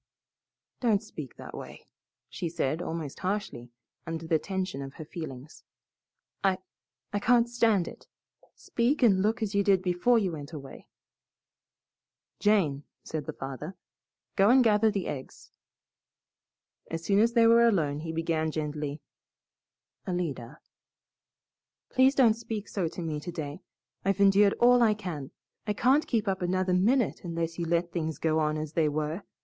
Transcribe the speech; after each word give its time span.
"Don't 0.79 1.03
speak 1.03 1.35
that 1.37 1.53
way," 1.55 1.85
she 2.27 2.49
said, 2.49 2.81
almost 2.81 3.19
harshly, 3.19 3.69
under 4.07 4.25
the 4.25 4.39
tension 4.39 4.81
of 4.81 4.95
her 4.95 5.05
feelings. 5.05 5.63
"I 6.43 6.57
I 7.13 7.19
can't 7.19 7.47
stand 7.47 7.87
it. 7.87 8.07
Speak 8.55 9.03
and 9.03 9.21
look 9.21 9.43
as 9.43 9.53
you 9.53 9.63
did 9.63 9.83
before 9.83 10.17
you 10.17 10.31
went 10.31 10.53
away." 10.53 10.87
"Jane," 12.39 12.83
said 13.03 13.27
the 13.27 13.33
farmer, 13.33 13.77
"go 14.35 14.49
and 14.49 14.63
gather 14.63 14.89
the 14.89 15.05
eggs." 15.05 15.51
As 16.89 17.03
soon 17.05 17.19
as 17.19 17.33
they 17.33 17.45
were 17.45 17.67
alone, 17.67 17.99
he 17.99 18.11
began 18.11 18.49
gently, 18.49 19.01
"Alida" 20.07 20.57
"Please 21.93 22.15
don't 22.15 22.33
speak 22.33 22.67
so 22.67 22.87
to 22.87 23.03
me 23.03 23.19
today. 23.19 23.61
I've 24.03 24.19
endured 24.19 24.53
all 24.53 24.81
I 24.81 24.95
can. 24.95 25.29
I 25.67 25.73
can't 25.73 26.07
keep 26.07 26.27
up 26.27 26.41
another 26.41 26.73
minute 26.73 27.23
unless 27.23 27.59
you 27.59 27.65
let 27.67 27.91
things 27.91 28.17
go 28.17 28.39
on 28.39 28.57
as 28.57 28.73
they 28.73 28.89
were. 28.89 29.21